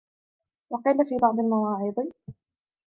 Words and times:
وَقِيلَ 0.73 1.05
فِي 1.05 1.17
بَعْضِ 1.17 1.39
الْمَوَاعِظِ 1.39 1.95